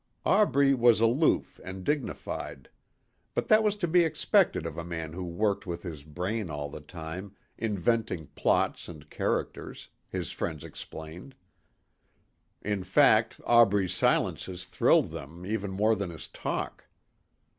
Aubrey 0.25 0.73
was 0.73 0.99
aloof 0.99 1.61
and 1.63 1.83
dignified. 1.83 2.69
But 3.35 3.49
that 3.49 3.61
was 3.61 3.75
to 3.75 3.87
be 3.87 4.03
expected 4.03 4.65
of 4.65 4.75
a 4.75 4.83
man 4.83 5.13
who 5.13 5.23
worked 5.23 5.67
with 5.67 5.83
his 5.83 6.03
brain 6.03 6.49
all 6.49 6.71
the 6.71 6.79
time, 6.81 7.35
inventing 7.55 8.25
plots 8.33 8.89
and 8.89 9.07
characters 9.11 9.89
his 10.09 10.31
friends 10.31 10.63
explained. 10.63 11.35
In 12.63 12.83
fact 12.83 13.39
Aubrey's 13.45 13.93
silences 13.93 14.65
thrilled 14.65 15.11
them 15.11 15.45
even 15.45 15.69
more 15.69 15.93
than 15.95 16.09
his 16.09 16.27
talk. 16.27 16.85